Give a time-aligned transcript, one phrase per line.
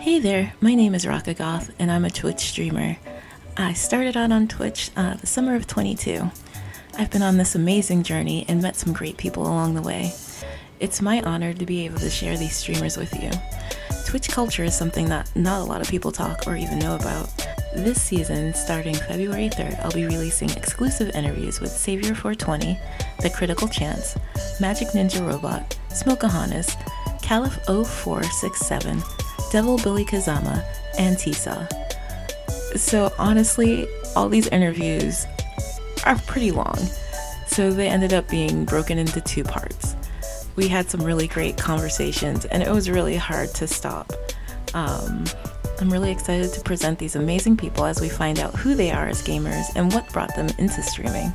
[0.00, 2.96] Hey there, my name is Raka RockAGoth, and I'm a Twitch streamer.
[3.56, 6.30] I started out on Twitch uh, the summer of 22.
[6.96, 10.12] I've been on this amazing journey and met some great people along the way.
[10.78, 13.30] It's my honor to be able to share these streamers with you.
[14.06, 17.28] Twitch culture is something that not a lot of people talk or even know about.
[17.74, 22.78] This season, starting February 3rd, I'll be releasing exclusive interviews with Savior420,
[23.20, 24.16] The Critical Chance,
[24.60, 26.76] Magic Ninja Robot, Smokeahonis,
[27.20, 29.02] Caliph 0467,
[29.50, 30.64] Devil Billy Kazama,
[30.98, 31.68] and Tisa.
[32.76, 35.26] So honestly, all these interviews
[36.04, 36.78] are pretty long,
[37.46, 39.96] so they ended up being broken into two parts.
[40.56, 44.12] We had some really great conversations, and it was really hard to stop.
[44.74, 45.24] Um,
[45.80, 49.06] I'm really excited to present these amazing people as we find out who they are
[49.06, 51.32] as gamers and what brought them into streaming.